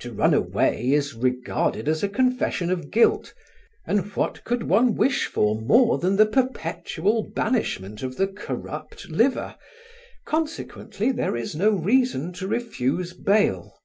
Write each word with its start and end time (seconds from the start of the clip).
To 0.00 0.12
run 0.12 0.34
away 0.34 0.90
is 0.90 1.14
regarded 1.14 1.86
as 1.86 2.02
a 2.02 2.08
confession 2.08 2.68
of 2.68 2.90
guilt, 2.90 3.32
and 3.86 4.00
what 4.16 4.42
could 4.42 4.64
one 4.64 4.96
wish 4.96 5.26
for 5.26 5.54
more 5.60 5.98
than 5.98 6.16
the 6.16 6.26
perpetual 6.26 7.30
banishment 7.32 8.02
of 8.02 8.16
the 8.16 8.26
corrupt 8.26 9.08
liver, 9.08 9.54
consequently 10.24 11.12
there 11.12 11.36
is 11.36 11.54
no 11.54 11.70
reason 11.70 12.32
to 12.32 12.48
refuse 12.48 13.12
bail. 13.12 13.78